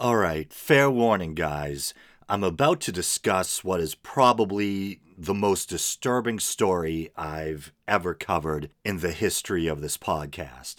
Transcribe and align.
All 0.00 0.14
right, 0.14 0.52
fair 0.52 0.88
warning, 0.88 1.34
guys. 1.34 1.92
I'm 2.28 2.44
about 2.44 2.80
to 2.82 2.92
discuss 2.92 3.64
what 3.64 3.80
is 3.80 3.96
probably 3.96 5.00
the 5.16 5.34
most 5.34 5.68
disturbing 5.68 6.38
story 6.38 7.10
I've 7.16 7.72
ever 7.88 8.14
covered 8.14 8.70
in 8.84 9.00
the 9.00 9.10
history 9.10 9.66
of 9.66 9.80
this 9.80 9.98
podcast. 9.98 10.76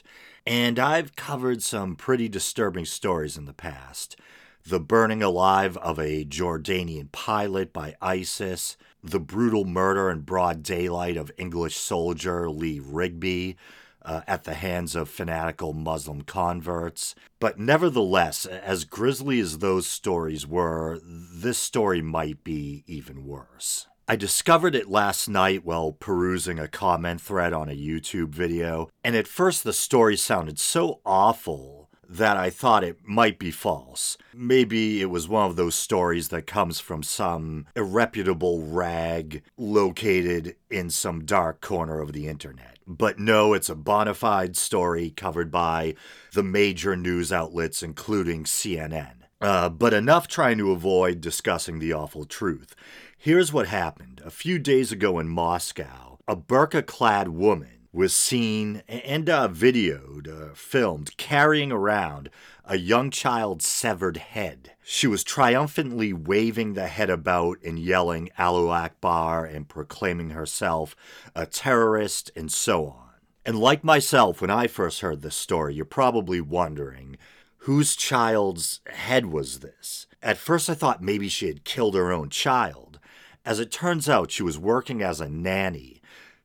And 0.48 0.80
I've 0.80 1.18
covered 1.18 1.62
some 1.62 1.98
pretty 1.98 2.30
disturbing 2.30 2.86
stories 2.86 3.36
in 3.36 3.44
the 3.44 3.52
past. 3.52 4.16
The 4.64 4.80
burning 4.80 5.22
alive 5.22 5.76
of 5.76 6.00
a 6.00 6.24
Jordanian 6.24 7.12
pilot 7.12 7.74
by 7.74 7.96
ISIS, 8.02 8.78
the 9.04 9.20
brutal 9.20 9.66
murder 9.66 10.10
in 10.10 10.22
broad 10.22 10.64
daylight 10.64 11.18
of 11.18 11.30
English 11.38 11.76
soldier 11.76 12.50
Lee 12.50 12.80
Rigby, 12.82 13.58
uh, 14.04 14.22
at 14.28 14.44
the 14.44 14.54
hands 14.54 14.96
of 14.96 15.10
fanatical 15.10 15.74
Muslim 15.74 16.22
converts. 16.22 17.16
But 17.40 17.60
nevertheless, 17.60 18.46
as 18.46 18.86
grisly 18.86 19.40
as 19.40 19.60
those 19.60 19.88
stories 19.88 20.48
were, 20.48 21.00
this 21.04 21.58
story 21.58 22.02
might 22.02 22.44
be 22.44 22.84
even 22.88 23.26
worse. 23.26 23.88
I 24.08 24.16
discovered 24.16 24.74
it 24.74 24.90
last 24.90 25.30
night 25.30 25.64
while 25.64 25.92
perusing 25.92 26.58
a 26.58 26.68
comment 26.68 27.22
thread 27.22 27.54
on 27.54 27.70
a 27.70 27.78
YouTube 27.78 28.30
video, 28.30 28.90
and 29.04 29.16
at 29.16 29.28
first 29.28 29.64
the 29.64 29.74
story 29.74 30.18
sounded 30.18 30.58
so 30.58 31.00
awful 31.06 31.90
that 32.10 32.36
I 32.36 32.50
thought 32.50 32.84
it 32.84 32.98
might 33.04 33.38
be 33.38 33.52
false. 33.52 34.18
Maybe 34.34 35.00
it 35.00 35.12
was 35.12 35.28
one 35.28 35.46
of 35.46 35.56
those 35.56 35.76
stories 35.76 36.30
that 36.30 36.48
comes 36.48 36.80
from 36.80 37.04
some 37.04 37.68
irreputable 37.76 38.64
rag 38.74 39.44
located 39.58 40.56
in 40.72 40.90
some 40.90 41.24
dark 41.24 41.62
corner 41.62 42.02
of 42.02 42.14
the 42.14 42.28
internet. 42.28 42.79
But 42.90 43.20
no, 43.20 43.54
it's 43.54 43.70
a 43.70 43.76
bona 43.76 44.16
fide 44.16 44.58
story 44.58 45.12
covered 45.12 45.52
by 45.52 45.94
the 46.34 46.42
major 46.42 46.96
news 46.96 47.32
outlets, 47.32 47.84
including 47.84 48.46
CNN. 48.46 49.14
Uh, 49.40 49.70
but 49.70 49.94
enough 49.94 50.28
trying 50.28 50.58
to 50.58 50.72
avoid 50.72 51.22
discussing 51.22 51.78
the 51.78 51.94
awful 51.94 52.26
truth. 52.26 52.76
Here's 53.16 53.54
what 53.54 53.68
happened. 53.68 54.22
A 54.26 54.32
few 54.32 54.58
days 54.58 54.92
ago 54.92 55.20
in 55.20 55.30
Moscow, 55.30 56.18
a 56.28 56.36
burqa 56.36 56.84
clad 56.84 57.28
woman 57.28 57.79
was 57.92 58.14
seen 58.14 58.84
and 58.88 59.30
uh, 59.30 59.48
videoed, 59.48 60.28
uh, 60.28 60.54
filmed, 60.54 61.16
carrying 61.18 61.72
around 61.72 62.30
a 62.64 62.78
young 62.78 63.10
child's 63.10 63.66
severed 63.66 64.18
head. 64.18 64.74
She 64.84 65.08
was 65.08 65.24
triumphantly 65.24 66.14
waving 66.14 66.74
the 66.74 66.88
head 66.88 67.10
about 67.10 67.58
and 67.64 67.80
yelling 67.80 68.30
Allahu 68.38 68.70
Akbar 68.70 69.46
and 69.46 69.68
proclaiming 69.68 70.32
herself 70.32 70.96
a 71.36 71.48
terrorist 71.48 72.30
and 72.36 72.52
so 72.52 72.86
on. 72.86 73.10
And 73.44 73.58
like 73.58 73.84
myself, 73.84 74.42
when 74.42 74.52
I 74.52 74.68
first 74.68 75.02
heard 75.02 75.22
this 75.22 75.36
story, 75.36 75.74
you're 75.74 75.86
probably 75.86 76.40
wondering 76.40 77.18
whose 77.64 77.96
child's 77.96 78.82
head 78.88 79.26
was 79.26 79.62
this? 79.62 80.06
At 80.22 80.38
first, 80.38 80.70
I 80.70 80.76
thought 80.76 81.02
maybe 81.02 81.28
she 81.28 81.48
had 81.48 81.64
killed 81.64 81.96
her 81.96 82.12
own 82.12 82.30
child. 82.30 83.00
As 83.46 83.60
it 83.60 83.72
turns 83.72 84.08
out, 84.08 84.30
she 84.30 84.44
was 84.44 84.60
working 84.60 85.02
as 85.02 85.20
a 85.20 85.30
nanny 85.30 85.99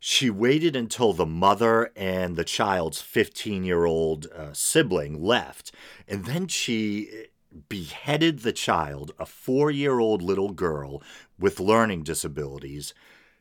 she 0.07 0.29
waited 0.29 0.77
until 0.77 1.15
the 1.15 1.25
mother 1.25 1.91
and 1.97 2.37
the 2.37 2.45
child's 2.45 3.01
15 3.01 3.65
year 3.65 3.87
old 3.87 4.27
uh, 4.27 4.53
sibling 4.53 5.23
left, 5.23 5.73
and 6.07 6.27
then 6.27 6.47
she 6.47 7.29
beheaded 7.71 8.41
the 8.41 8.53
child, 8.53 9.13
a 9.19 9.25
four 9.25 9.71
year 9.71 10.01
old 10.01 10.21
little 10.21 10.51
girl 10.51 11.03
with 11.39 11.59
learning 11.59 12.03
disabilities. 12.03 12.93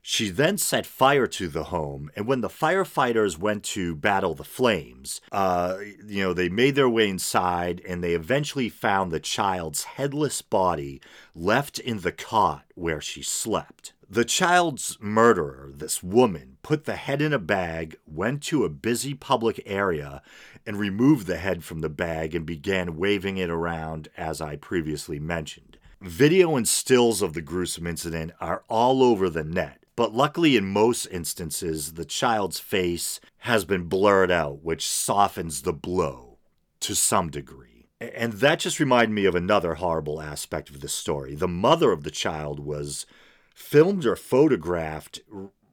She 0.01 0.29
then 0.29 0.57
set 0.57 0.85
fire 0.85 1.27
to 1.27 1.49
the 1.49 1.65
home, 1.65 2.09
and 2.15 2.27
when 2.27 2.39
the 2.39 2.47
firefighters 2.47 3.37
went 3.37 3.65
to 3.65 3.93
battle 3.93 4.33
the 4.33 4.45
flames, 4.45 5.19
uh, 5.33 5.79
you 6.07 6.23
know, 6.23 6.33
they 6.33 6.47
made 6.47 6.75
their 6.75 6.89
way 6.89 7.09
inside 7.09 7.81
and 7.85 8.01
they 8.01 8.13
eventually 8.13 8.69
found 8.69 9.11
the 9.11 9.19
child's 9.19 9.83
headless 9.83 10.41
body 10.41 11.01
left 11.35 11.77
in 11.77 11.99
the 11.99 12.13
cot 12.13 12.63
where 12.75 13.01
she 13.01 13.21
slept. 13.21 13.91
The 14.09 14.25
child's 14.25 14.97
murderer, 14.99 15.71
this 15.73 16.03
woman, 16.03 16.57
put 16.61 16.85
the 16.85 16.95
head 16.95 17.21
in 17.21 17.33
a 17.33 17.39
bag, 17.39 17.97
went 18.05 18.43
to 18.43 18.63
a 18.63 18.69
busy 18.69 19.13
public 19.13 19.61
area, 19.65 20.21
and 20.65 20.77
removed 20.77 21.27
the 21.27 21.37
head 21.37 21.63
from 21.63 21.79
the 21.79 21.89
bag 21.89 22.35
and 22.35 22.45
began 22.45 22.97
waving 22.97 23.37
it 23.37 23.49
around, 23.49 24.09
as 24.17 24.41
I 24.41 24.55
previously 24.55 25.19
mentioned. 25.19 25.77
Video 26.01 26.55
and 26.55 26.67
stills 26.67 27.21
of 27.21 27.33
the 27.33 27.41
gruesome 27.41 27.87
incident 27.87 28.31
are 28.39 28.63
all 28.69 29.01
over 29.01 29.29
the 29.29 29.43
net, 29.43 29.83
but 29.95 30.13
luckily, 30.13 30.57
in 30.57 30.65
most 30.65 31.05
instances, 31.05 31.93
the 31.93 32.05
child's 32.05 32.59
face 32.59 33.19
has 33.39 33.63
been 33.63 33.83
blurred 33.83 34.31
out, 34.31 34.63
which 34.63 34.87
softens 34.87 35.61
the 35.61 35.73
blow 35.73 36.37
to 36.81 36.95
some 36.95 37.29
degree. 37.29 37.87
And 38.01 38.33
that 38.33 38.59
just 38.59 38.79
reminded 38.79 39.13
me 39.13 39.25
of 39.25 39.35
another 39.35 39.75
horrible 39.75 40.21
aspect 40.21 40.69
of 40.69 40.81
this 40.81 40.93
story. 40.93 41.35
The 41.35 41.47
mother 41.47 41.91
of 41.91 42.03
the 42.03 42.11
child 42.11 42.59
was 42.59 43.05
filmed 43.53 44.05
or 44.05 44.15
photographed 44.15 45.21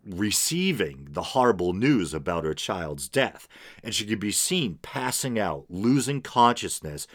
receiving 0.04 1.08
the 1.10 1.22
horrible 1.22 1.72
news 1.72 2.14
about 2.14 2.44
her 2.44 2.54
child's 2.54 3.08
death. 3.08 3.48
And 3.82 3.94
she 3.94 4.06
could 4.06 4.20
be 4.20 4.32
seen 4.32 4.78
passing 4.82 5.38
out, 5.38 5.66
losing 5.68 6.22
consciousness 6.22 7.06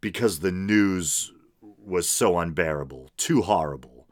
because 0.00 0.40
the 0.40 0.52
news 0.52 1.32
was 1.60 2.08
so 2.08 2.38
unbearable, 2.38 3.10
too 3.16 3.42
horrible. 3.42 4.06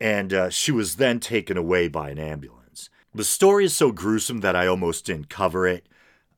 And 0.00 0.32
uh, 0.32 0.50
she 0.50 0.72
was 0.72 0.96
then 0.96 1.20
taken 1.20 1.56
away 1.56 1.88
by 1.88 2.10
an 2.10 2.18
ambulance. 2.18 2.90
The 3.14 3.24
story 3.24 3.64
is 3.64 3.74
so 3.74 3.90
gruesome 3.90 4.40
that 4.40 4.54
I 4.54 4.66
almost 4.66 5.06
didn't 5.06 5.28
cover 5.28 5.66
it, 5.66 5.88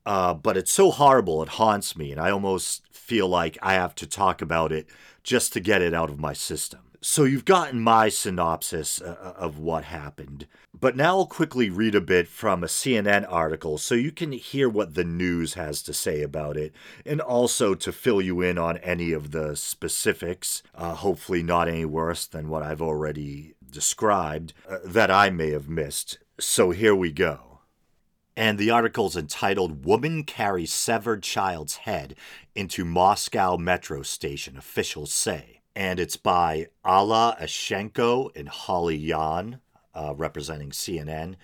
uh, 0.07 0.35
but 0.35 0.57
it's 0.57 0.71
so 0.71 0.91
horrible 0.91 1.43
it 1.43 1.51
haunts 1.51 1.97
me, 1.97 2.11
and 2.11 2.21
I 2.21 2.31
almost 2.31 2.83
feel 2.91 3.29
like 3.29 3.59
I 3.61 3.75
have 3.75 3.95
to 3.97 4.07
talk 4.07 4.41
about 4.41 4.73
it 4.73 4.87
just 5.23 5.53
to 5.53 5.61
get 5.61 5.83
it 5.83 5.93
out 5.93 6.11
of 6.11 6.19
my 6.19 6.33
system. 6.33 6.81
So 7.03 7.25
you've 7.25 7.47
gotten 7.47 7.81
my 7.81 8.11
synopsis 8.11 9.01
uh, 9.01 9.17
uh, 9.19 9.33
of 9.43 9.59
what 9.59 9.85
happened, 9.85 10.47
but 10.79 10.97
now 10.97 11.17
I'll 11.17 11.27
quickly 11.27 11.71
read 11.71 11.95
a 11.95 12.01
bit 12.01 12.29
from 12.29 12.63
a 12.63 12.67
CNN 12.67 13.25
article 13.27 13.79
so 13.79 13.95
you 13.95 14.13
can 14.13 14.33
hear 14.33 14.69
what 14.69 14.93
the 14.93 15.05
news 15.05 15.55
has 15.55 15.83
to 15.85 15.95
say 15.95 16.21
about 16.21 16.59
it, 16.59 16.75
and 17.07 17.23
also 17.23 17.75
to 17.75 17.91
fill 17.91 18.21
you 18.21 18.43
in 18.43 18.59
on 18.59 18.77
any 18.79 19.13
of 19.13 19.31
the 19.31 19.57
specifics, 19.57 20.63
uh, 20.75 20.95
hopefully 20.95 21.43
not 21.43 21.69
any 21.69 21.87
worse 21.87 22.27
than 22.27 22.51
what 22.51 22.63
I've 22.63 22.83
already 22.83 23.55
described, 23.71 24.53
uh, 24.69 24.77
that 24.85 25.11
I 25.11 25.31
may 25.31 25.53
have 25.53 25.71
missed. 25.71 26.19
So 26.39 26.71
here 26.71 26.95
we 26.95 27.13
go. 27.13 27.61
And 28.37 28.59
the 28.59 28.71
article's 28.71 29.17
entitled 29.17 29.87
Woman 29.87 30.25
Carries 30.25 30.73
Severed 30.73 31.23
Child's 31.23 31.77
Head 31.77 32.15
into 32.55 32.85
Moscow 32.85 33.57
Metro 33.57 34.03
Station, 34.03 34.59
Officials 34.59 35.15
Say 35.15 35.60
and 35.75 36.01
it's 36.01 36.17
by 36.17 36.69
Alla 36.85 37.37
Eshchenko 37.41 38.31
and 38.35 38.49
Holly 38.49 38.97
Yan, 38.97 39.61
uh, 39.95 40.15
representing 40.17 40.71
CNN. 40.71 41.37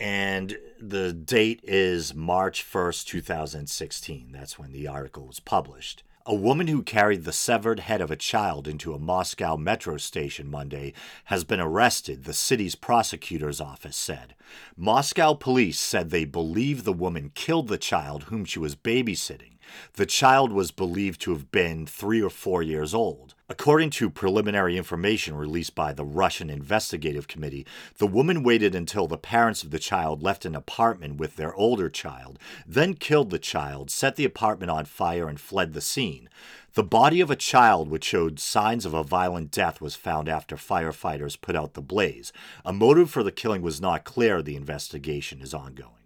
And 0.00 0.58
the 0.80 1.12
date 1.12 1.60
is 1.62 2.14
March 2.14 2.64
1st, 2.64 3.06
2016. 3.06 4.32
That's 4.32 4.58
when 4.58 4.72
the 4.72 4.88
article 4.88 5.26
was 5.26 5.38
published. 5.38 6.02
A 6.24 6.34
woman 6.34 6.68
who 6.68 6.82
carried 6.82 7.24
the 7.24 7.32
severed 7.32 7.80
head 7.80 8.00
of 8.00 8.10
a 8.10 8.16
child 8.16 8.68
into 8.68 8.94
a 8.94 8.98
Moscow 8.98 9.56
metro 9.56 9.96
station 9.96 10.48
Monday 10.48 10.92
has 11.24 11.42
been 11.42 11.58
arrested, 11.58 12.24
the 12.24 12.32
city's 12.32 12.76
prosecutor's 12.76 13.60
office 13.60 13.96
said. 13.96 14.34
Moscow 14.76 15.34
police 15.34 15.80
said 15.80 16.10
they 16.10 16.24
believe 16.24 16.84
the 16.84 16.92
woman 16.92 17.32
killed 17.34 17.66
the 17.66 17.78
child 17.78 18.24
whom 18.24 18.44
she 18.44 18.60
was 18.60 18.76
babysitting. 18.76 19.51
The 19.94 20.06
child 20.06 20.52
was 20.52 20.70
believed 20.70 21.20
to 21.22 21.32
have 21.32 21.50
been 21.50 21.86
three 21.86 22.22
or 22.22 22.30
four 22.30 22.62
years 22.62 22.94
old. 22.94 23.34
According 23.48 23.90
to 23.90 24.08
preliminary 24.08 24.78
information 24.78 25.34
released 25.34 25.74
by 25.74 25.92
the 25.92 26.04
Russian 26.04 26.48
Investigative 26.48 27.28
Committee, 27.28 27.66
the 27.98 28.06
woman 28.06 28.42
waited 28.42 28.74
until 28.74 29.06
the 29.06 29.18
parents 29.18 29.62
of 29.62 29.70
the 29.70 29.78
child 29.78 30.22
left 30.22 30.46
an 30.46 30.54
apartment 30.54 31.18
with 31.18 31.36
their 31.36 31.54
older 31.54 31.90
child, 31.90 32.38
then 32.66 32.94
killed 32.94 33.28
the 33.30 33.38
child, 33.38 33.90
set 33.90 34.16
the 34.16 34.24
apartment 34.24 34.70
on 34.70 34.86
fire, 34.86 35.28
and 35.28 35.38
fled 35.38 35.74
the 35.74 35.82
scene. 35.82 36.30
The 36.74 36.82
body 36.82 37.20
of 37.20 37.30
a 37.30 37.36
child 37.36 37.90
which 37.90 38.04
showed 38.04 38.40
signs 38.40 38.86
of 38.86 38.94
a 38.94 39.04
violent 39.04 39.50
death 39.50 39.82
was 39.82 39.94
found 39.94 40.26
after 40.26 40.56
firefighters 40.56 41.38
put 41.38 41.54
out 41.54 41.74
the 41.74 41.82
blaze. 41.82 42.32
A 42.64 42.72
motive 42.72 43.10
for 43.10 43.22
the 43.22 43.30
killing 43.30 43.60
was 43.60 43.82
not 43.82 44.04
clear. 44.04 44.40
The 44.40 44.56
investigation 44.56 45.42
is 45.42 45.52
ongoing. 45.52 46.01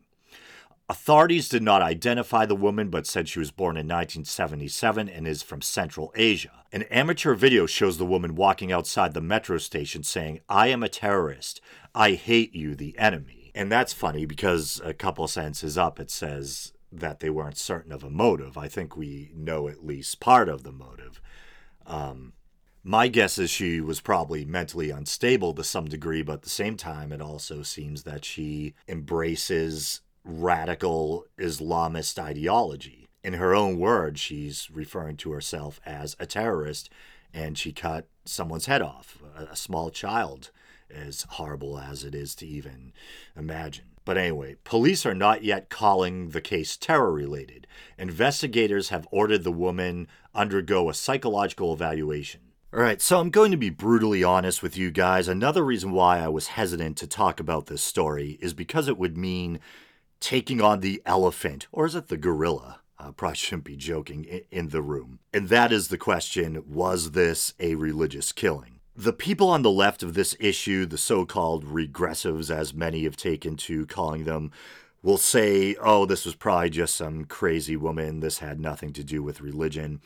Authorities 0.88 1.48
did 1.48 1.64
not 1.64 1.82
identify 1.82 2.46
the 2.46 2.54
woman 2.54 2.90
but 2.90 3.08
said 3.08 3.28
she 3.28 3.40
was 3.40 3.50
born 3.50 3.76
in 3.76 3.86
1977 3.86 5.08
and 5.08 5.26
is 5.26 5.42
from 5.42 5.60
Central 5.60 6.12
Asia. 6.14 6.62
An 6.70 6.82
amateur 6.84 7.34
video 7.34 7.66
shows 7.66 7.98
the 7.98 8.06
woman 8.06 8.36
walking 8.36 8.70
outside 8.70 9.12
the 9.12 9.20
metro 9.20 9.58
station 9.58 10.04
saying, 10.04 10.40
I 10.48 10.68
am 10.68 10.84
a 10.84 10.88
terrorist. 10.88 11.60
I 11.92 12.12
hate 12.12 12.54
you, 12.54 12.76
the 12.76 12.96
enemy. 12.98 13.50
And 13.52 13.72
that's 13.72 13.92
funny 13.92 14.26
because 14.26 14.80
a 14.84 14.94
couple 14.94 15.26
sentences 15.26 15.76
up 15.76 15.98
it 15.98 16.10
says 16.10 16.72
that 16.92 17.18
they 17.18 17.30
weren't 17.30 17.58
certain 17.58 17.90
of 17.90 18.04
a 18.04 18.10
motive. 18.10 18.56
I 18.56 18.68
think 18.68 18.96
we 18.96 19.32
know 19.34 19.66
at 19.66 19.84
least 19.84 20.20
part 20.20 20.48
of 20.48 20.62
the 20.62 20.72
motive. 20.72 21.20
Um, 21.84 22.32
my 22.84 23.08
guess 23.08 23.38
is 23.38 23.50
she 23.50 23.80
was 23.80 24.00
probably 24.00 24.44
mentally 24.44 24.90
unstable 24.90 25.52
to 25.54 25.64
some 25.64 25.86
degree, 25.86 26.22
but 26.22 26.34
at 26.34 26.42
the 26.42 26.48
same 26.48 26.76
time, 26.76 27.10
it 27.10 27.20
also 27.20 27.64
seems 27.64 28.04
that 28.04 28.24
she 28.24 28.74
embraces 28.86 30.02
radical 30.26 31.26
Islamist 31.38 32.18
ideology. 32.18 33.06
In 33.22 33.34
her 33.34 33.54
own 33.54 33.78
words, 33.78 34.20
she's 34.20 34.70
referring 34.70 35.16
to 35.18 35.32
herself 35.32 35.80
as 35.86 36.16
a 36.18 36.26
terrorist, 36.26 36.90
and 37.32 37.56
she 37.56 37.72
cut 37.72 38.08
someone's 38.24 38.66
head 38.66 38.82
off, 38.82 39.22
a, 39.36 39.56
small 39.56 39.90
child, 39.90 40.50
as 40.90 41.26
horrible 41.30 41.78
as 41.78 42.04
it 42.04 42.14
is 42.14 42.34
to 42.36 42.46
even 42.46 42.92
imagine. 43.36 43.86
But 44.04 44.16
anyway, 44.16 44.56
police 44.62 45.04
are 45.04 45.14
not 45.14 45.42
yet 45.42 45.68
calling 45.68 46.30
the 46.30 46.40
case 46.40 46.76
terror 46.76 47.12
related. 47.12 47.66
Investigators 47.98 48.90
have 48.90 49.08
ordered 49.10 49.42
the 49.42 49.52
woman 49.52 50.06
undergo 50.34 50.88
a 50.88 50.94
psychological 50.94 51.72
evaluation. 51.72 52.40
All 52.72 52.80
right, 52.80 53.00
so 53.00 53.18
I'm 53.18 53.30
going 53.30 53.50
to 53.52 53.56
be 53.56 53.70
brutally 53.70 54.22
honest 54.22 54.62
with 54.62 54.76
you 54.76 54.90
guys. 54.90 55.28
Another 55.28 55.64
reason 55.64 55.92
why 55.92 56.18
I 56.18 56.28
was 56.28 56.48
hesitant 56.48 56.96
to 56.98 57.06
talk 57.06 57.40
about 57.40 57.66
this 57.66 57.82
story 57.82 58.38
is 58.40 58.54
because 58.54 58.86
it 58.86 58.98
would 58.98 59.16
mean 59.16 59.60
taking 60.20 60.60
on 60.60 60.80
the 60.80 61.02
elephant, 61.06 61.66
or 61.72 61.86
is 61.86 61.94
it 61.94 62.08
the 62.08 62.16
gorilla? 62.16 62.80
I 62.98 63.10
probably 63.10 63.36
shouldn't 63.36 63.64
be 63.64 63.76
joking, 63.76 64.24
in 64.50 64.70
the 64.70 64.82
room. 64.82 65.18
And 65.32 65.48
that 65.48 65.70
is 65.72 65.88
the 65.88 65.98
question 65.98 66.62
was 66.66 67.12
this 67.12 67.52
a 67.60 67.74
religious 67.74 68.32
killing? 68.32 68.80
The 68.94 69.12
people 69.12 69.50
on 69.50 69.60
the 69.60 69.70
left 69.70 70.02
of 70.02 70.14
this 70.14 70.34
issue, 70.40 70.86
the 70.86 70.96
so 70.96 71.26
called 71.26 71.66
regressives, 71.66 72.50
as 72.50 72.72
many 72.72 73.04
have 73.04 73.16
taken 73.16 73.56
to 73.58 73.84
calling 73.86 74.24
them, 74.24 74.50
will 75.02 75.18
say, 75.18 75.76
oh, 75.80 76.06
this 76.06 76.24
was 76.24 76.34
probably 76.34 76.70
just 76.70 76.96
some 76.96 77.26
crazy 77.26 77.76
woman. 77.76 78.20
This 78.20 78.38
had 78.38 78.58
nothing 78.58 78.92
to 78.94 79.04
do 79.04 79.22
with 79.22 79.42
religion. 79.42 80.00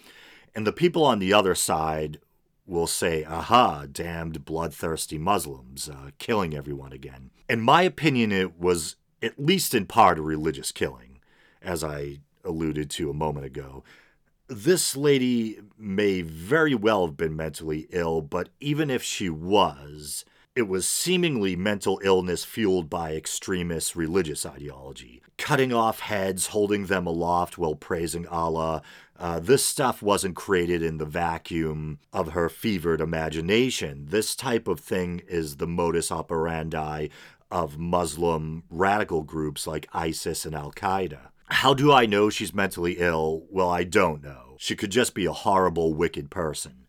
And 0.54 0.66
the 0.66 0.72
people 0.72 1.04
on 1.04 1.20
the 1.20 1.32
other 1.32 1.54
side 1.54 2.18
will 2.66 2.88
say, 2.88 3.24
aha, 3.24 3.86
damned 3.90 4.44
bloodthirsty 4.44 5.18
Muslims, 5.18 5.88
uh, 5.88 6.10
killing 6.18 6.54
everyone 6.54 6.92
again. 6.92 7.30
In 7.48 7.60
my 7.60 7.82
opinion, 7.82 8.32
it 8.32 8.58
was 8.58 8.96
at 9.22 9.38
least 9.38 9.74
in 9.74 9.86
part 9.86 10.18
a 10.18 10.22
religious 10.22 10.72
killing, 10.72 11.20
as 11.62 11.84
I 11.84 12.20
alluded 12.44 12.90
to 12.90 13.10
a 13.10 13.14
moment 13.14 13.46
ago 13.46 13.84
this 14.50 14.96
lady 14.96 15.60
may 15.78 16.22
very 16.22 16.74
well 16.74 17.06
have 17.06 17.16
been 17.16 17.36
mentally 17.36 17.86
ill, 17.90 18.20
but 18.20 18.48
even 18.58 18.90
if 18.90 19.00
she 19.00 19.30
was, 19.30 20.24
it 20.56 20.62
was 20.62 20.88
seemingly 20.88 21.54
mental 21.54 22.00
illness 22.02 22.44
fueled 22.44 22.90
by 22.90 23.14
extremist 23.14 23.94
religious 23.94 24.44
ideology. 24.44 25.22
Cutting 25.38 25.72
off 25.72 26.00
heads, 26.00 26.48
holding 26.48 26.86
them 26.86 27.06
aloft 27.06 27.58
while 27.58 27.76
praising 27.76 28.26
Allah. 28.26 28.82
Uh, 29.16 29.38
this 29.38 29.64
stuff 29.64 30.02
wasn't 30.02 30.34
created 30.34 30.82
in 30.82 30.98
the 30.98 31.06
vacuum 31.06 32.00
of 32.12 32.32
her 32.32 32.48
fevered 32.48 33.00
imagination. 33.00 34.06
This 34.10 34.34
type 34.34 34.66
of 34.66 34.80
thing 34.80 35.22
is 35.28 35.56
the 35.56 35.66
modus 35.68 36.10
operandi 36.10 37.08
of 37.50 37.78
Muslim 37.78 38.64
radical 38.70 39.22
groups 39.22 39.66
like 39.66 39.88
ISIS 39.92 40.44
and 40.44 40.54
Al 40.54 40.72
Qaeda. 40.72 41.30
How 41.46 41.74
do 41.74 41.92
I 41.92 42.06
know 42.06 42.30
she's 42.30 42.54
mentally 42.54 42.96
ill? 42.98 43.44
Well, 43.50 43.68
I 43.68 43.84
don't 43.84 44.22
know. 44.22 44.56
She 44.58 44.76
could 44.76 44.90
just 44.90 45.14
be 45.14 45.26
a 45.26 45.32
horrible, 45.32 45.94
wicked 45.94 46.30
person. 46.30 46.86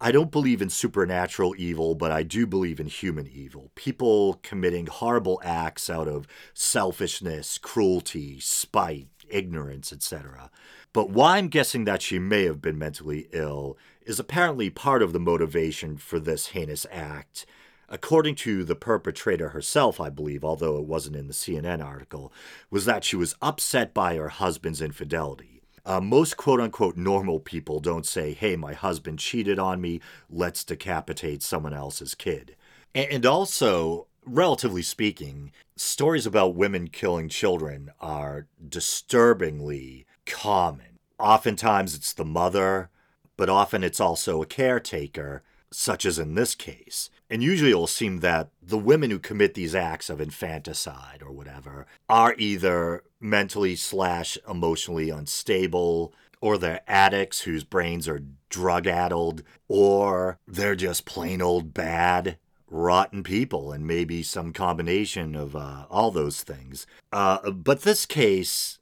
I 0.00 0.12
don't 0.12 0.30
believe 0.30 0.62
in 0.62 0.70
supernatural 0.70 1.56
evil, 1.58 1.96
but 1.96 2.12
I 2.12 2.22
do 2.22 2.46
believe 2.46 2.78
in 2.78 2.86
human 2.86 3.26
evil. 3.26 3.72
People 3.74 4.38
committing 4.44 4.86
horrible 4.86 5.40
acts 5.42 5.90
out 5.90 6.06
of 6.06 6.28
selfishness, 6.54 7.58
cruelty, 7.58 8.38
spite, 8.38 9.08
ignorance, 9.28 9.92
etc. 9.92 10.50
But 10.92 11.10
why 11.10 11.36
I'm 11.36 11.48
guessing 11.48 11.84
that 11.84 12.00
she 12.00 12.20
may 12.20 12.44
have 12.44 12.62
been 12.62 12.78
mentally 12.78 13.28
ill 13.32 13.76
is 14.06 14.20
apparently 14.20 14.70
part 14.70 15.02
of 15.02 15.12
the 15.12 15.20
motivation 15.20 15.96
for 15.96 16.20
this 16.20 16.48
heinous 16.48 16.86
act 16.92 17.44
according 17.88 18.34
to 18.36 18.64
the 18.64 18.74
perpetrator 18.74 19.50
herself, 19.50 20.00
I 20.00 20.10
believe, 20.10 20.44
although 20.44 20.76
it 20.78 20.84
wasn't 20.84 21.16
in 21.16 21.26
the 21.26 21.32
CNN 21.32 21.84
article, 21.84 22.32
was 22.70 22.84
that 22.84 23.04
she 23.04 23.16
was 23.16 23.34
upset 23.40 23.94
by 23.94 24.16
her 24.16 24.28
husband's 24.28 24.82
infidelity. 24.82 25.62
Uh, 25.86 26.00
most 26.00 26.36
quote 26.36 26.60
unquote 26.60 26.96
normal 26.98 27.40
people 27.40 27.80
don't 27.80 28.04
say, 28.04 28.34
hey, 28.34 28.56
my 28.56 28.74
husband 28.74 29.18
cheated 29.18 29.58
on 29.58 29.80
me, 29.80 30.00
let's 30.28 30.62
decapitate 30.64 31.42
someone 31.42 31.72
else's 31.72 32.14
kid. 32.14 32.56
And 32.94 33.24
also, 33.24 34.06
relatively 34.26 34.82
speaking, 34.82 35.52
stories 35.76 36.26
about 36.26 36.54
women 36.54 36.88
killing 36.88 37.28
children 37.28 37.90
are 38.00 38.46
disturbingly 38.68 40.04
common. 40.26 40.98
Oftentimes 41.18 41.94
it's 41.94 42.12
the 42.12 42.24
mother, 42.24 42.90
but 43.38 43.48
often 43.48 43.82
it's 43.82 44.00
also 44.00 44.42
a 44.42 44.46
caretaker, 44.46 45.42
such 45.70 46.06
as 46.06 46.18
in 46.18 46.34
this 46.34 46.54
case. 46.54 47.10
And 47.30 47.42
usually 47.42 47.70
it'll 47.70 47.86
seem 47.86 48.20
that 48.20 48.48
the 48.62 48.78
women 48.78 49.10
who 49.10 49.18
commit 49.18 49.54
these 49.54 49.74
acts 49.74 50.08
of 50.08 50.20
infanticide 50.20 51.22
or 51.22 51.30
whatever 51.30 51.86
are 52.08 52.34
either 52.38 53.04
mentally 53.20 53.76
slash 53.76 54.38
emotionally 54.48 55.10
unstable, 55.10 56.14
or 56.40 56.56
they're 56.56 56.80
addicts 56.86 57.42
whose 57.42 57.64
brains 57.64 58.08
are 58.08 58.22
drug 58.48 58.86
addled, 58.86 59.42
or 59.66 60.38
they're 60.46 60.76
just 60.76 61.04
plain 61.04 61.42
old 61.42 61.74
bad, 61.74 62.38
rotten 62.70 63.22
people, 63.22 63.72
and 63.72 63.86
maybe 63.86 64.22
some 64.22 64.52
combination 64.52 65.34
of 65.34 65.54
uh, 65.54 65.84
all 65.90 66.10
those 66.10 66.42
things. 66.42 66.86
Uh, 67.12 67.50
but 67.50 67.82
this 67.82 68.06
case, 68.06 68.78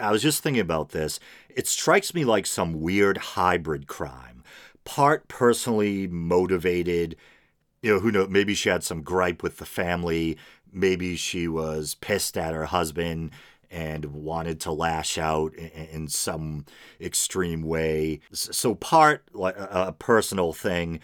I 0.00 0.12
was 0.12 0.22
just 0.22 0.42
thinking 0.42 0.60
about 0.60 0.90
this, 0.90 1.18
it 1.48 1.66
strikes 1.66 2.14
me 2.14 2.24
like 2.24 2.46
some 2.46 2.80
weird 2.80 3.16
hybrid 3.18 3.86
crime. 3.86 4.44
Part 4.90 5.28
personally 5.28 6.08
motivated 6.08 7.16
you 7.82 7.94
know, 7.94 8.00
who 8.00 8.10
knows? 8.10 8.28
Maybe 8.28 8.54
she 8.54 8.68
had 8.68 8.84
some 8.84 9.02
gripe 9.02 9.42
with 9.42 9.56
the 9.58 9.64
family. 9.64 10.36
Maybe 10.72 11.16
she 11.16 11.48
was 11.48 11.94
pissed 11.94 12.36
at 12.36 12.54
her 12.54 12.66
husband 12.66 13.30
and 13.70 14.04
wanted 14.06 14.60
to 14.60 14.72
lash 14.72 15.16
out 15.16 15.54
in, 15.54 16.08
some 16.08 16.64
extreme 17.00 17.62
way. 17.62 18.20
So 18.32 18.74
part 18.74 19.24
like 19.32 19.54
a 19.56 19.94
personal 19.96 20.52
thing, 20.52 21.00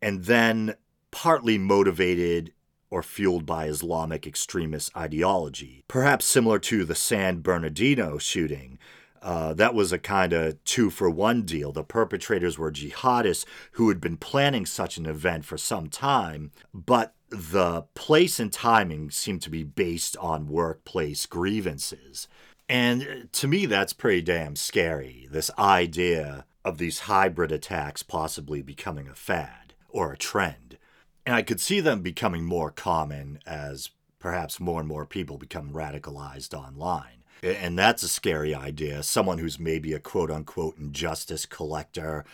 and 0.00 0.24
then 0.24 0.74
partly 1.10 1.58
motivated 1.58 2.52
or 2.90 3.02
fueled 3.02 3.44
by 3.44 3.66
Islamic 3.66 4.26
extremist 4.26 4.96
ideology. 4.96 5.84
Perhaps 5.86 6.24
similar 6.24 6.58
to 6.60 6.84
the 6.84 6.94
San 6.94 7.40
Bernardino 7.40 8.16
shooting, 8.16 8.78
uh, 9.22 9.54
that 9.54 9.74
was 9.74 9.92
a 9.92 9.98
kind 9.98 10.32
of 10.32 10.62
two 10.64 10.90
for 10.90 11.10
one 11.10 11.42
deal. 11.42 11.72
The 11.72 11.84
perpetrators 11.84 12.58
were 12.58 12.72
jihadists 12.72 13.44
who 13.72 13.88
had 13.88 14.00
been 14.00 14.16
planning 14.16 14.66
such 14.66 14.96
an 14.96 15.06
event 15.06 15.44
for 15.44 15.58
some 15.58 15.88
time, 15.88 16.50
but 16.72 17.14
the 17.30 17.82
place 17.94 18.40
and 18.40 18.52
timing 18.52 19.10
seemed 19.10 19.42
to 19.42 19.50
be 19.50 19.62
based 19.62 20.16
on 20.18 20.48
workplace 20.48 21.26
grievances. 21.26 22.28
And 22.68 23.28
to 23.32 23.48
me, 23.48 23.66
that's 23.66 23.92
pretty 23.92 24.22
damn 24.22 24.56
scary. 24.56 25.26
This 25.30 25.50
idea 25.58 26.44
of 26.64 26.78
these 26.78 27.00
hybrid 27.00 27.50
attacks 27.50 28.02
possibly 28.02 28.62
becoming 28.62 29.08
a 29.08 29.14
fad 29.14 29.74
or 29.88 30.12
a 30.12 30.18
trend. 30.18 30.78
And 31.24 31.34
I 31.34 31.42
could 31.42 31.60
see 31.60 31.80
them 31.80 32.00
becoming 32.00 32.44
more 32.44 32.70
common 32.70 33.38
as 33.46 33.90
perhaps 34.18 34.60
more 34.60 34.80
and 34.80 34.88
more 34.88 35.06
people 35.06 35.38
become 35.38 35.72
radicalized 35.72 36.54
online. 36.54 37.24
And 37.42 37.78
that's 37.78 38.02
a 38.02 38.08
scary 38.08 38.54
idea. 38.54 39.02
Someone 39.02 39.38
who's 39.38 39.60
maybe 39.60 39.92
a 39.92 40.00
quote 40.00 40.30
unquote 40.30 40.76
injustice 40.76 41.46
collector, 41.46 42.24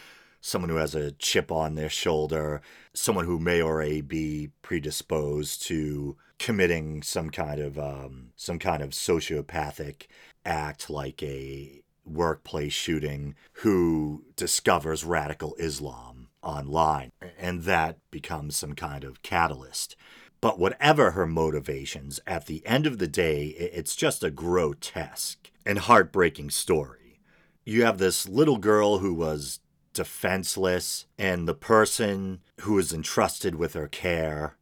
someone 0.40 0.70
who 0.70 0.76
has 0.76 0.94
a 0.94 1.12
chip 1.12 1.52
on 1.52 1.74
their 1.74 1.90
shoulder, 1.90 2.62
someone 2.94 3.26
who 3.26 3.38
may 3.38 3.60
or 3.60 3.80
may 3.80 4.00
be 4.00 4.50
predisposed 4.62 5.62
to 5.62 6.16
committing 6.38 7.02
some 7.02 7.30
kind 7.30 7.60
of 7.60 7.78
um, 7.78 8.30
some 8.36 8.58
kind 8.58 8.82
of 8.82 8.90
sociopathic 8.90 10.06
act 10.44 10.90
like 10.90 11.22
a 11.22 11.82
workplace 12.04 12.72
shooting 12.72 13.34
who 13.62 14.24
discovers 14.36 15.04
radical 15.04 15.54
Islam 15.58 16.28
online 16.42 17.10
and 17.38 17.62
that 17.62 17.96
becomes 18.10 18.54
some 18.54 18.74
kind 18.74 19.04
of 19.04 19.22
catalyst 19.22 19.96
but 20.44 20.58
whatever 20.58 21.12
her 21.12 21.26
motivations, 21.26 22.20
at 22.26 22.44
the 22.44 22.60
end 22.66 22.86
of 22.86 22.98
the 22.98 23.06
day, 23.06 23.46
it's 23.58 23.96
just 23.96 24.22
a 24.22 24.30
grotesque 24.30 25.50
and 25.64 25.78
heartbreaking 25.78 26.50
story. 26.50 27.18
You 27.64 27.86
have 27.86 27.96
this 27.96 28.28
little 28.28 28.58
girl 28.58 28.98
who 28.98 29.14
was 29.14 29.60
defenseless, 29.94 31.06
and 31.16 31.48
the 31.48 31.54
person 31.54 32.40
who 32.60 32.74
was 32.74 32.92
entrusted 32.92 33.54
with 33.54 33.72
her 33.72 33.88
care, 33.88 34.58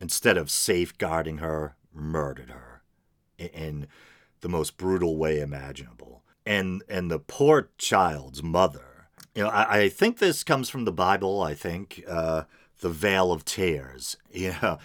instead 0.00 0.36
of 0.36 0.50
safeguarding 0.50 1.38
her, 1.38 1.76
murdered 1.94 2.50
her 2.50 2.82
in 3.38 3.86
the 4.40 4.48
most 4.48 4.76
brutal 4.76 5.16
way 5.16 5.38
imaginable. 5.38 6.24
And 6.44 6.82
and 6.88 7.08
the 7.08 7.20
poor 7.20 7.70
child's 7.78 8.42
mother. 8.42 9.06
You 9.36 9.44
know, 9.44 9.50
I, 9.50 9.82
I 9.82 9.88
think 9.90 10.18
this 10.18 10.42
comes 10.42 10.68
from 10.68 10.86
the 10.86 10.92
Bible. 10.92 11.40
I 11.40 11.54
think 11.54 12.02
uh, 12.08 12.42
the 12.80 12.90
vale 12.90 13.30
of 13.30 13.44
Tears. 13.44 14.16
You 14.32 14.54
know, 14.60 14.78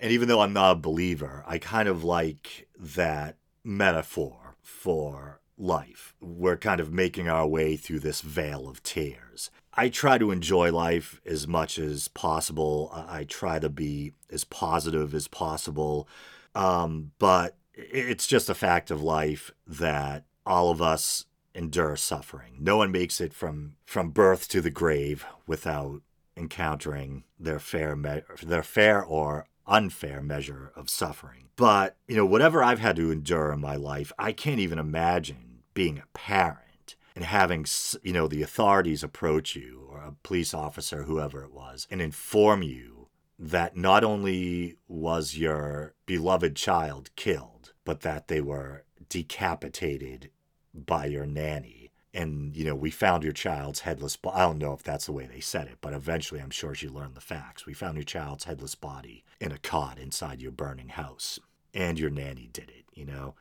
and 0.00 0.12
even 0.12 0.28
though 0.28 0.40
I'm 0.40 0.52
not 0.52 0.72
a 0.72 0.80
believer, 0.80 1.44
I 1.46 1.58
kind 1.58 1.88
of 1.88 2.02
like 2.02 2.68
that 2.78 3.36
metaphor 3.62 4.56
for 4.62 5.40
life. 5.58 6.14
We're 6.20 6.56
kind 6.56 6.80
of 6.80 6.92
making 6.92 7.28
our 7.28 7.46
way 7.46 7.76
through 7.76 8.00
this 8.00 8.22
vale 8.22 8.68
of 8.68 8.82
tears. 8.82 9.50
I 9.74 9.88
try 9.88 10.18
to 10.18 10.30
enjoy 10.30 10.72
life 10.72 11.20
as 11.24 11.46
much 11.46 11.78
as 11.78 12.08
possible. 12.08 12.90
I 12.92 13.24
try 13.24 13.58
to 13.58 13.68
be 13.68 14.12
as 14.30 14.44
positive 14.44 15.14
as 15.14 15.28
possible. 15.28 16.08
Um, 16.54 17.12
but 17.18 17.56
it's 17.74 18.26
just 18.26 18.48
a 18.48 18.54
fact 18.54 18.90
of 18.90 19.02
life 19.02 19.52
that 19.66 20.24
all 20.44 20.70
of 20.70 20.82
us 20.82 21.26
endure 21.54 21.96
suffering. 21.96 22.56
No 22.58 22.76
one 22.76 22.90
makes 22.90 23.20
it 23.20 23.34
from 23.34 23.76
from 23.84 24.10
birth 24.10 24.48
to 24.48 24.60
the 24.60 24.70
grave 24.70 25.24
without 25.46 26.02
encountering 26.36 27.24
their 27.38 27.58
fair 27.58 27.94
me- 27.96 28.22
their 28.42 28.62
fair 28.62 29.02
or 29.02 29.46
unfair 29.70 30.20
measure 30.20 30.72
of 30.76 30.90
suffering. 30.90 31.48
But, 31.56 31.96
you 32.08 32.16
know, 32.16 32.26
whatever 32.26 32.62
I've 32.62 32.80
had 32.80 32.96
to 32.96 33.10
endure 33.10 33.52
in 33.52 33.60
my 33.60 33.76
life, 33.76 34.12
I 34.18 34.32
can't 34.32 34.60
even 34.60 34.78
imagine 34.78 35.62
being 35.72 35.98
a 35.98 36.18
parent 36.18 36.96
and 37.14 37.24
having, 37.24 37.64
you 38.02 38.12
know, 38.12 38.28
the 38.28 38.42
authorities 38.42 39.02
approach 39.02 39.56
you 39.56 39.86
or 39.88 40.00
a 40.00 40.14
police 40.22 40.52
officer, 40.52 41.04
whoever 41.04 41.44
it 41.44 41.52
was, 41.52 41.86
and 41.90 42.02
inform 42.02 42.62
you 42.62 43.08
that 43.38 43.76
not 43.76 44.04
only 44.04 44.76
was 44.86 45.38
your 45.38 45.94
beloved 46.04 46.56
child 46.56 47.10
killed, 47.16 47.72
but 47.84 48.00
that 48.00 48.28
they 48.28 48.40
were 48.40 48.84
decapitated 49.08 50.30
by 50.74 51.06
your 51.06 51.26
nanny. 51.26 51.79
And, 52.12 52.56
you 52.56 52.64
know, 52.64 52.74
we 52.74 52.90
found 52.90 53.22
your 53.22 53.32
child's 53.32 53.80
headless 53.80 54.16
body. 54.16 54.36
I 54.36 54.40
don't 54.40 54.58
know 54.58 54.72
if 54.72 54.82
that's 54.82 55.06
the 55.06 55.12
way 55.12 55.26
they 55.26 55.40
said 55.40 55.68
it, 55.68 55.78
but 55.80 55.92
eventually 55.92 56.40
I'm 56.40 56.50
sure 56.50 56.74
she 56.74 56.88
learned 56.88 57.14
the 57.14 57.20
facts. 57.20 57.66
We 57.66 57.72
found 57.74 57.96
your 57.96 58.04
child's 58.04 58.44
headless 58.44 58.74
body 58.74 59.24
in 59.40 59.52
a 59.52 59.58
cot 59.58 59.98
inside 59.98 60.40
your 60.40 60.50
burning 60.50 60.88
house. 60.88 61.38
And 61.72 62.00
your 62.00 62.10
nanny 62.10 62.50
did 62.52 62.70
it, 62.70 62.84
you 62.92 63.04
know? 63.04 63.36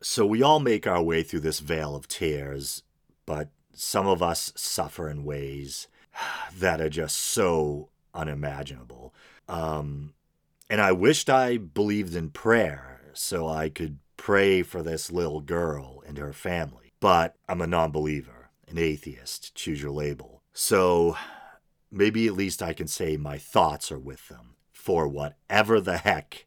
So 0.00 0.24
we 0.24 0.42
all 0.42 0.60
make 0.60 0.86
our 0.86 1.02
way 1.02 1.22
through 1.22 1.40
this 1.40 1.60
vale 1.60 1.94
of 1.94 2.08
tears, 2.08 2.82
but 3.26 3.50
some 3.74 4.06
of 4.06 4.22
us 4.22 4.52
suffer 4.56 5.08
in 5.08 5.24
ways 5.24 5.88
that 6.58 6.80
are 6.80 6.88
just 6.88 7.16
so 7.16 7.88
unimaginable. 8.14 9.12
Um, 9.48 10.14
and 10.70 10.80
I 10.80 10.92
wished 10.92 11.28
I 11.28 11.58
believed 11.58 12.14
in 12.14 12.30
prayer 12.30 13.02
so 13.12 13.48
I 13.48 13.68
could 13.68 13.98
pray 14.16 14.62
for 14.62 14.82
this 14.82 15.10
little 15.12 15.40
girl 15.40 16.02
and 16.06 16.18
her 16.18 16.32
family. 16.32 16.83
But 17.04 17.36
I'm 17.50 17.60
a 17.60 17.66
non 17.66 17.90
believer, 17.90 18.48
an 18.66 18.78
atheist, 18.78 19.54
choose 19.54 19.82
your 19.82 19.90
label. 19.90 20.40
So 20.54 21.18
maybe 21.92 22.26
at 22.26 22.32
least 22.32 22.62
I 22.62 22.72
can 22.72 22.86
say 22.86 23.18
my 23.18 23.36
thoughts 23.36 23.92
are 23.92 23.98
with 23.98 24.28
them 24.28 24.54
for 24.72 25.06
whatever 25.06 25.82
the 25.82 25.98
heck 25.98 26.46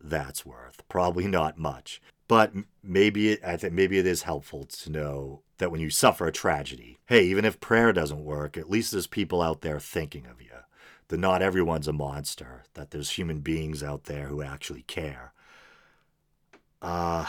that's 0.00 0.46
worth. 0.46 0.82
Probably 0.88 1.26
not 1.26 1.58
much. 1.58 2.00
But 2.28 2.54
maybe 2.82 3.32
it, 3.32 3.44
I 3.44 3.58
think 3.58 3.74
maybe 3.74 3.98
it 3.98 4.06
is 4.06 4.22
helpful 4.22 4.64
to 4.64 4.90
know 4.90 5.42
that 5.58 5.70
when 5.70 5.82
you 5.82 5.90
suffer 5.90 6.26
a 6.26 6.32
tragedy, 6.32 6.96
hey, 7.04 7.24
even 7.24 7.44
if 7.44 7.60
prayer 7.60 7.92
doesn't 7.92 8.24
work, 8.24 8.56
at 8.56 8.70
least 8.70 8.92
there's 8.92 9.06
people 9.06 9.42
out 9.42 9.60
there 9.60 9.78
thinking 9.78 10.24
of 10.24 10.40
you. 10.40 10.48
That 11.08 11.20
not 11.20 11.42
everyone's 11.42 11.88
a 11.88 11.92
monster. 11.92 12.62
That 12.72 12.90
there's 12.90 13.10
human 13.10 13.40
beings 13.40 13.82
out 13.82 14.04
there 14.04 14.28
who 14.28 14.40
actually 14.40 14.84
care. 14.84 15.34
Uh, 16.80 17.26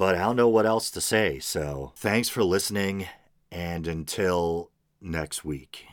but 0.00 0.14
I 0.14 0.20
don't 0.20 0.36
know 0.36 0.48
what 0.48 0.64
else 0.64 0.90
to 0.92 1.00
say. 1.02 1.40
So 1.40 1.92
thanks 1.94 2.30
for 2.30 2.42
listening, 2.42 3.06
and 3.52 3.86
until 3.86 4.70
next 4.98 5.44
week. 5.44 5.89